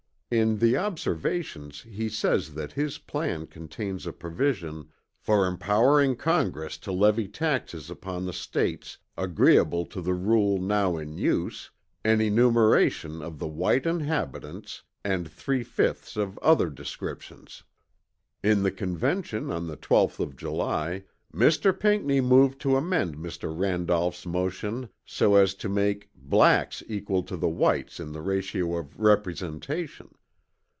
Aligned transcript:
In 0.33 0.59
the 0.59 0.77
Observations 0.77 1.81
he 1.81 2.07
says 2.07 2.53
that 2.53 2.71
his 2.71 2.99
plan 2.99 3.47
contains 3.47 4.05
a 4.07 4.13
provision 4.13 4.87
"for 5.17 5.45
empowering 5.45 6.15
Congress 6.15 6.77
to 6.77 6.91
levy 6.93 7.27
taxes 7.27 7.89
upon 7.89 8.23
the 8.23 8.31
States, 8.31 8.97
agreeable 9.17 9.85
to 9.87 9.99
the 10.01 10.13
rule 10.13 10.57
now 10.57 10.95
in 10.95 11.17
use, 11.17 11.69
an 12.05 12.21
enumeration 12.21 13.21
of 13.21 13.39
the 13.39 13.47
white 13.49 13.85
inhabitants, 13.85 14.83
and 15.03 15.29
three 15.29 15.63
fifths 15.65 16.15
of 16.15 16.37
other 16.37 16.69
descriptions." 16.69 17.63
In 18.41 18.63
the 18.63 18.71
Convention 18.71 19.51
on 19.51 19.67
the 19.67 19.75
12th 19.75 20.21
of 20.21 20.37
July, 20.37 21.03
"Mr. 21.33 21.77
Pinckney 21.77 22.21
moved 22.21 22.61
to 22.61 22.77
amend 22.77 23.17
Mr. 23.17 23.53
Randolph's 23.53 24.25
motion 24.25 24.87
so 25.05 25.35
as 25.35 25.53
to 25.55 25.67
make 25.67 26.09
'blacks 26.15 26.81
equal 26.87 27.23
to 27.23 27.35
the 27.35 27.49
whites 27.49 27.99
in 27.99 28.13
the 28.13 28.21
ratio 28.21 28.77
of 28.77 28.97
representation.' 28.97 30.15